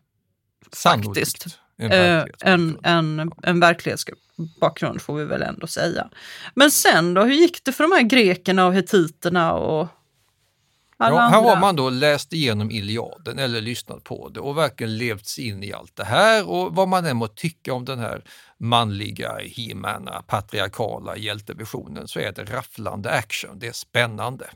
[0.83, 6.09] faktiskt en, eh, en, en, en verklighetsbakgrund får vi väl ändå säga.
[6.55, 9.89] Men sen då, hur gick det för de här grekerna och hetiterna och
[10.99, 15.27] Ja, här har man då läst igenom Iliaden eller lyssnat på det och verkligen levt
[15.27, 18.25] sig in i allt det här och vad man än må tycka om den här
[18.59, 24.47] manliga, hemana, patriarkala hjältevisionen så är det rafflande action, det är spännande.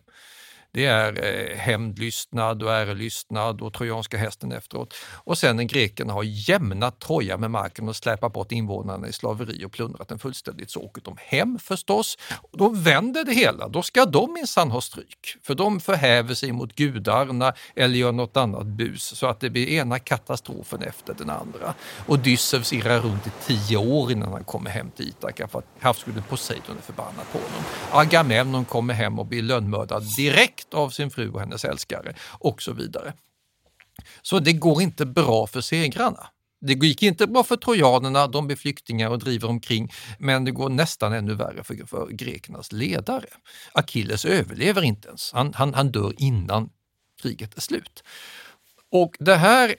[0.73, 4.95] Det är eh, hämndlystnad och ärelystnad och trojanska hästen efteråt.
[5.13, 9.65] Och sen när grekerna har jämnat Troja med marken och släpat bort invånarna i slaveri
[9.65, 12.19] och plundrat den fullständigt så åker de hem förstås.
[12.53, 15.37] Och då vänder det hela, då ska de minsann ha stryk.
[15.43, 19.69] För de förhäver sig mot gudarna eller gör något annat bus så att det blir
[19.69, 21.75] ena katastrofen efter den andra.
[22.07, 25.65] Och Odysseus irrar runt i tio år innan han kommer hem till Ithaka för att
[25.81, 27.65] havsguden Poseidon är förbannad på honom.
[27.91, 32.73] Agamemnon kommer hem och blir lönnmördad direkt av sin fru och hennes älskare och så
[32.73, 33.13] vidare.
[34.23, 36.27] Så det går inte bra för segrarna.
[36.61, 40.69] Det gick inte bra för trojanerna, de blir flyktingar och driver omkring, men det går
[40.69, 43.27] nästan ännu värre för, för grekernas ledare.
[43.73, 46.71] Achilles överlever inte ens, han, han, han dör innan
[47.23, 48.03] kriget är slut.
[48.91, 49.75] Och det här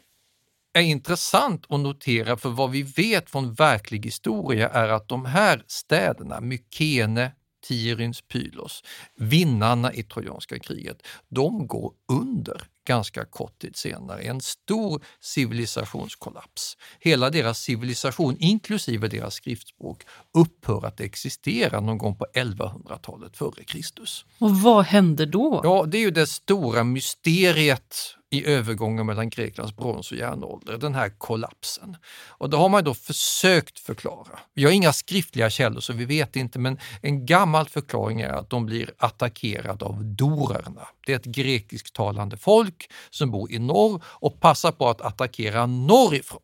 [0.74, 5.64] är intressant att notera för vad vi vet från verklig historia är att de här
[5.68, 8.84] städerna, Mykene, Tirins, Pylos,
[9.16, 14.22] vinnarna i trojanska kriget, de går under ganska kort tid senare.
[14.22, 16.78] En stor civilisationskollaps.
[17.00, 20.04] Hela deras civilisation, inklusive deras skriftspråk,
[20.34, 24.26] upphör att existera någon gång på 1100-talet före Kristus.
[24.40, 25.62] Och vad hände då?
[25.64, 27.96] Ja, det är ju det stora mysteriet
[28.32, 31.98] i övergången mellan Greklands brons och järnålder, den här kollapsen.
[32.28, 34.40] Och det har man då försökt förklara.
[34.54, 38.50] Vi har inga skriftliga källor så vi vet inte, men en gammal förklaring är att
[38.50, 40.88] de blir attackerade av dorerna.
[41.06, 46.42] Det är ett grekisktalande folk som bor i norr och passar på att attackera norrifrån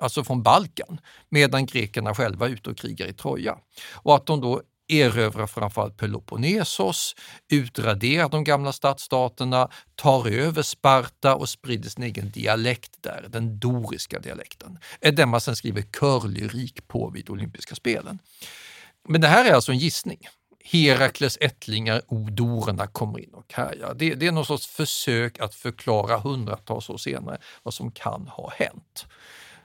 [0.00, 3.58] alltså från Balkan, medan grekerna själva är ute och krigar i Troja.
[3.92, 4.62] Och att de då
[4.92, 7.16] erövrar framförallt Peloponnesos,
[7.52, 14.18] utraderar de gamla stadsstaterna, tar över Sparta och sprider sin egen dialekt där, den doriska
[14.18, 14.78] dialekten.
[15.00, 18.18] Är den man sen skriver körlyrik på vid olympiska spelen.
[19.08, 20.28] Men det här är alltså en gissning.
[20.64, 23.94] Herakles ättlingar, odorerna, kommer in och härjar.
[23.94, 28.52] Det, det är någon sorts försök att förklara hundratals år senare vad som kan ha
[28.56, 29.06] hänt.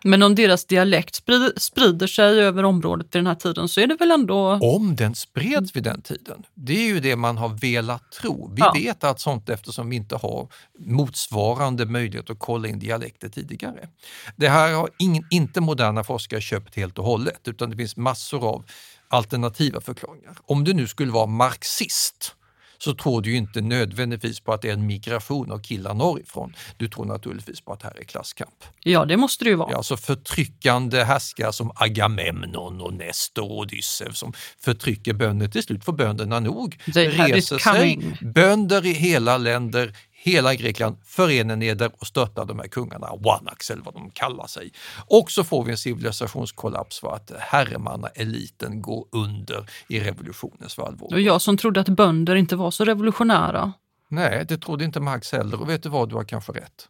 [0.08, 1.16] Men om deras dialekt
[1.58, 4.60] sprider, sig över området i den här tiden så är det väl ändå...
[4.62, 8.52] Om den spreds vid den tiden, det är ju det man har velat tro.
[8.56, 8.72] Vi Ja.
[8.76, 10.48] vet att sånt eftersom vi inte har
[10.80, 13.88] motsvarande möjlighet att kolla in dialekter tidigare.
[14.36, 18.50] Det här har ingen, inte moderna forskare köpt helt och hållet utan det finns massor
[18.50, 18.66] av
[19.10, 20.38] alternativa förklaringar.
[20.46, 22.36] Om du nu skulle vara marxist
[22.78, 26.54] så tror du inte nödvändigtvis på att det är en migration av killar norrifrån.
[26.78, 28.64] Du tror naturligtvis på att det här är klasskamp.
[28.84, 29.72] Ja, det måste det ju vara.
[29.72, 35.48] Ja, alltså förtryckande härskare som Agamemnon och Nestor och Odysseus som förtrycker bönder.
[35.48, 37.74] Till slut får bönderna nog, reser sig.
[37.74, 38.18] coming.
[38.22, 39.94] Bönder i hela länder,
[40.26, 44.72] hela Grekland förenar neder och stöttar de här kungarna, Wanax eller vad de kallar sig.
[45.08, 51.14] Och så får vi en civilisationskollaps för att herremannaeliten går under i revolutionens vallvåg.
[51.14, 53.74] Och jag som trodde att bönder inte var så revolutionära.
[54.08, 56.90] Nej, det trodde inte Marx heller och vet du vad, du har kanske rätt.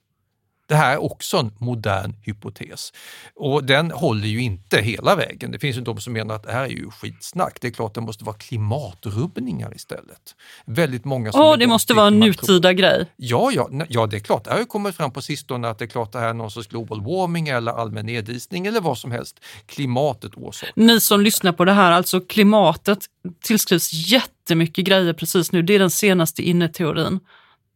[0.67, 2.93] Det här är också en modern hypotes
[3.35, 5.51] och den håller ju inte hela vägen.
[5.51, 7.57] Det finns ju de som menar att det här är ju skitsnack.
[7.61, 10.35] Det är klart det måste vara klimatrubbningar istället.
[10.65, 13.05] Väldigt många som Åh, idag det måste vara en nutida grej.
[13.15, 14.43] Ja, ja, ja, det är klart.
[14.43, 16.51] Det har ju kommit fram på sistone att det är klart det här är någon
[16.51, 19.39] sorts global warming eller allmän nedisning eller vad som helst.
[19.65, 20.73] Klimatet orsakar.
[20.75, 22.99] Ni som lyssnar på det här, alltså klimatet
[23.41, 25.61] tillskrivs jättemycket grejer precis nu.
[25.61, 27.19] Det är den senaste inneteorin.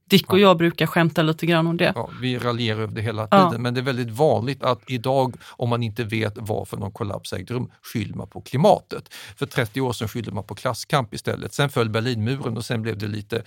[0.10, 1.92] Dick och jag brukar skämta lite grann om det.
[1.96, 3.50] Ja, vi raljerar över det hela Ja.
[3.50, 7.34] tiden, men det är väldigt vanligt att idag, om man inte vet varför någon kollaps
[7.34, 9.14] ägde rum, skyller man på klimatet.
[9.14, 11.54] För 30 år sedan skyllde man på klasskamp istället.
[11.54, 13.38] Sen föll Berlinmuren och sen blev det lite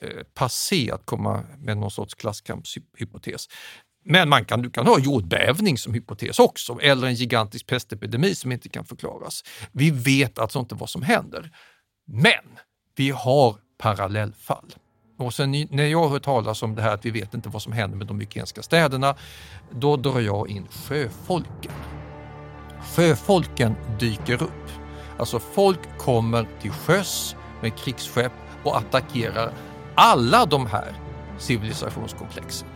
[0.00, 3.48] eh, passé att komma med någon sorts klasskampshypotes.
[4.04, 8.52] Men man kan, du kan ha jordbävning som hypotes också, eller en gigantisk pestepidemi som
[8.52, 9.44] inte kan förklaras.
[9.72, 11.50] Vi vet alltså inte vad som händer.
[12.06, 12.58] Men
[12.96, 14.74] vi har parallellfall.
[15.22, 17.72] Och sen när jag hör talas om det här att vi vet inte vad som
[17.72, 19.14] händer med de mykenska städerna,
[19.70, 21.72] då drar jag in sjöfolken.
[22.94, 24.70] Sjöfolken dyker upp.
[25.18, 29.52] Alltså folk kommer till sjöss med krigsskepp och attackerar
[29.94, 30.94] alla de här
[31.38, 32.68] civilisationskomplexen.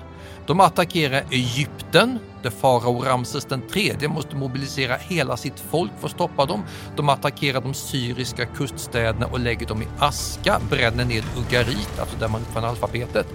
[0.47, 6.13] De attackerar Egypten, där farao Ramses den tredje måste mobilisera hela sitt folk för att
[6.13, 6.63] stoppa dem.
[6.97, 12.29] De attackerar de syriska kuststäderna och lägger dem i aska, bränner ned Ugarit, alltså där
[12.29, 13.27] man uppfann alfabetet.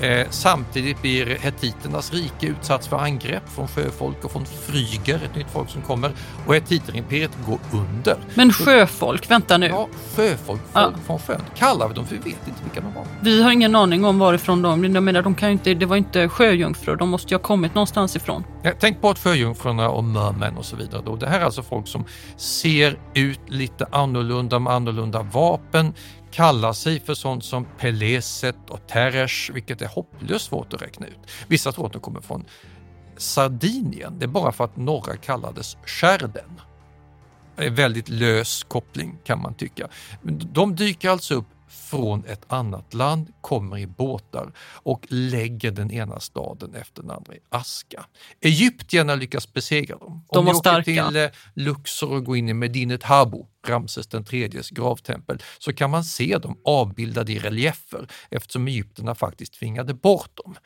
[0.00, 5.50] Eh, samtidigt blir hetiternas rike utsatt för angrepp från sjöfolk och från fryger, ett nytt
[5.52, 6.10] folk som kommer.
[6.46, 8.16] Och hetiter-imperiet går under.
[8.34, 9.66] Men sjöfolk, vänta nu.
[9.66, 10.92] Ja, sjöfolk folk ja.
[11.06, 11.40] från sjön.
[11.54, 13.04] Kallar vi dem för vi vet inte vilka de var.
[13.20, 14.94] Vi har ingen aning om varifrån de...
[14.94, 18.16] Jag menar, de kan inte, det var inte sjöjungfrur, de måste ju ha kommit någonstans
[18.16, 18.44] ifrån.
[18.62, 21.02] Ja, tänk på att sjöjungfrurna och mermän och så vidare.
[21.04, 21.16] Då.
[21.16, 22.04] Det här är alltså folk som
[22.36, 25.94] ser ut lite annorlunda med annorlunda vapen,
[26.36, 31.18] kallar sig för sånt som Peleset och Teresh, vilket är hopplöst svårt att räkna ut.
[31.48, 32.44] Vissa tror att de kommer från
[33.16, 34.18] Sardinien.
[34.18, 36.60] Det är bara för att några kallades Skärden.
[37.56, 39.88] En väldigt lös koppling kan man tycka.
[40.52, 41.48] De dyker alltså upp
[41.86, 47.34] från ett annat land, kommer i båtar och lägger den ena staden efter den andra
[47.34, 48.06] i aska.
[48.40, 50.24] Egyptierna lyckas besegra dem.
[50.32, 50.84] De var starka.
[50.84, 55.90] till eh, Luxor och går in i Medinet Habu, Ramses den tredjes gravtempel, så kan
[55.90, 60.56] man se dem avbildade i reliefer eftersom egyptierna faktiskt tvingade bort dem.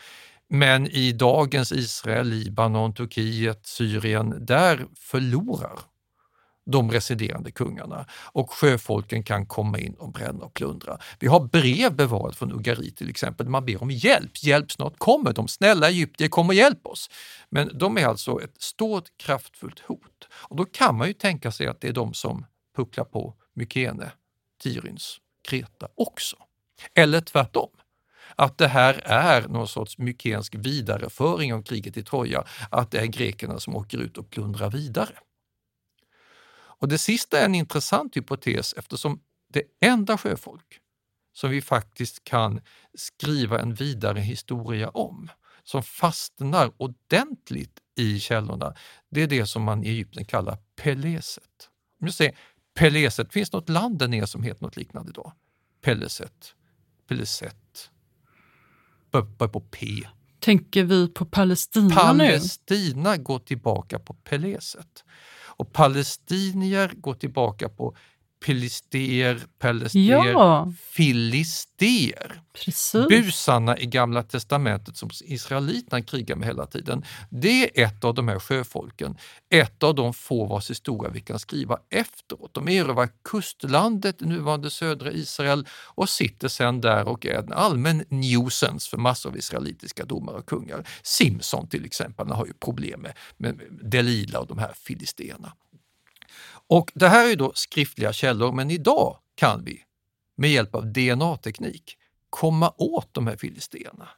[0.49, 5.79] Men i dagens Israel, Libanon, Turkiet, Syrien, där förlorar
[6.71, 10.99] de residerande kungarna och sjöfolken kan komma in och bränna och plundra.
[11.19, 14.31] Vi har brev bevarat från Ugarit till exempel, där man ber om hjälp.
[14.43, 17.11] Hjälp snart kommer de, snälla egyptier kom och hjälp oss.
[17.51, 20.29] Men de är alltså ett stort kraftfullt hot.
[20.33, 22.47] Och då kan man ju tänka sig att det är de som
[22.77, 24.13] pucklar på Mykene,
[24.63, 25.19] Tiryns,
[25.49, 26.37] Kreta också.
[26.95, 27.71] Eller tvärtom
[28.37, 33.07] att det här är någon sorts mykensk vidareföring av kriget i Troja, att det är
[33.07, 35.19] grekerna som åker ut och plundrar vidare.
[36.81, 39.21] Och det sista är en intressant hypotes eftersom
[39.53, 40.81] det enda sjöfolk
[41.33, 42.61] som vi faktiskt kan
[42.95, 45.29] skriva en vidare historia om,
[45.63, 48.75] som fastnar ordentligt i källorna,
[49.11, 51.69] det är det som man i Egypten kallar Peleset.
[52.01, 52.37] Om jag säger
[52.75, 55.33] Peleset, finns något land där nere som heter något liknande idag?
[55.81, 56.55] Peleset,
[57.09, 57.91] Peleset,
[59.11, 59.87] börjar på P.
[60.39, 62.31] Tänker vi på Palestina, Palestina nu?
[62.31, 65.05] Palestina går tillbaka på Peleset.
[65.61, 67.97] Och palestinier går tillbaka på
[68.47, 70.73] Pelister, Pelester, ja.
[70.81, 72.43] Filister.
[72.53, 73.09] Precis.
[73.09, 77.05] Busarna i Gamla testamentet som israeliterna krigar med hela tiden.
[77.31, 79.17] Det är ett av de här sjöfolken,
[79.51, 82.55] ett av de få vars historia vi kan skriva efteråt.
[82.55, 88.91] De erövrar kustlandet, nuvarande södra Israel och sitter sedan där och är en allmän nuisance
[88.91, 90.89] för massor av israelitiska domare och kungar.
[91.03, 95.53] Simson till exempel har ju problem med, med Delila och de här filisterna.
[96.71, 99.83] Och det här är då skriftliga källor, men idag kan vi
[100.37, 101.97] med hjälp av DNA-teknik
[102.31, 104.09] komma åt de här filisterna.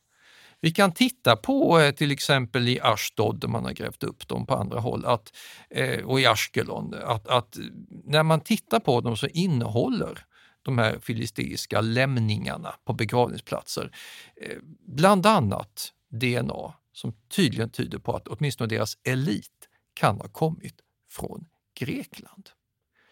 [0.60, 4.46] Vi kan titta på eh, till exempel i Ashdod, där man har grävt upp dem
[4.46, 5.32] på andra håll, att,
[5.70, 7.58] eh, och i Ashkelon, att, att
[8.04, 10.24] när man tittar på dem så innehåller
[10.62, 13.96] de här filisteiska lämningarna på begravningsplatser
[14.36, 20.74] eh, bland annat DNA som tydligen tyder på att åtminstone deras elit kan ha kommit
[21.10, 22.50] från Grekland.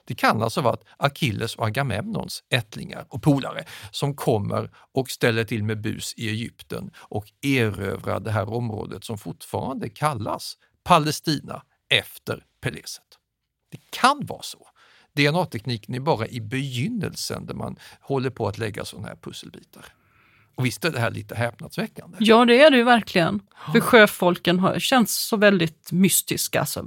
[0.04, 5.64] Det kan alltså vara Achilles och Agamemnons ättlingar och polare som kommer och ställer till
[5.64, 13.04] med bus i Egypten och erövrar det här området som fortfarande kallas Palestina efter Peleset.
[13.70, 14.66] Det kan vara så.
[15.12, 19.84] DNA-tekniken är bara i begynnelsen där man håller på att lägga sådana här pusselbitar.
[20.54, 22.16] Och visst är det här lite häpnadsväckande?
[22.20, 23.40] Ja, det är det ju verkligen.
[23.72, 26.60] För sjöfolken har känts så väldigt mystiska.
[26.60, 26.86] Alltså,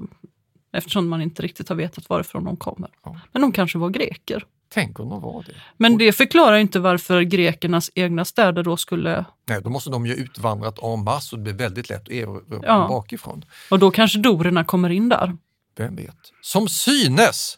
[0.74, 2.90] eftersom man inte riktigt har vetat varifrån de kommer.
[3.04, 3.20] Ja.
[3.32, 4.46] Men de kanske var greker.
[4.74, 5.56] Tänk om de var det.
[5.78, 9.26] Men det förklarar inte varför grekernas egna städer då skulle...
[9.46, 12.60] Nej, då måste de ju utvandrat en masse och det blir väldigt lätt att erövra
[12.64, 12.88] ja.
[12.90, 13.46] bakifrån.
[13.70, 15.38] Och då kanske dorerna kommer in där.
[15.78, 16.18] Vem vet?
[16.42, 17.58] Som synes,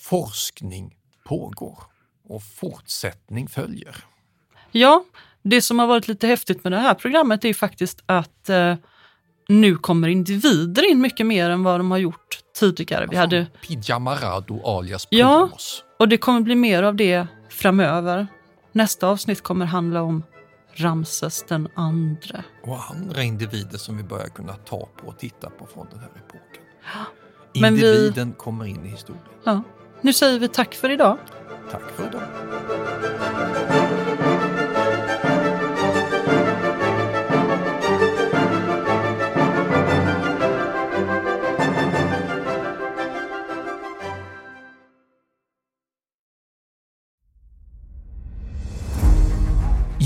[0.00, 0.94] forskning
[1.24, 1.78] pågår
[2.28, 3.96] och fortsättning följer.
[4.72, 5.04] Ja,
[5.42, 8.74] det som har varit lite häftigt med det här programmet är faktiskt att eh,
[9.48, 13.06] nu kommer individer in mycket mer än vad de har gjort tidigare.
[13.10, 15.84] Vi hade Pijamarado alias Primos.
[15.88, 18.26] Ja, och det kommer bli mer av det framöver.
[18.72, 20.22] Nästa avsnitt kommer handla om
[20.74, 22.44] Ramses den andre.
[22.62, 26.08] Och andra individer som vi börjar kunna ta på och titta på från den här
[26.08, 26.62] epoken.
[27.60, 28.34] Men Individen vi...
[28.34, 29.24] kommer in i historien.
[29.44, 29.62] Ja.
[30.00, 31.18] Nu säger vi tack för idag.
[31.70, 32.87] Tack för idag.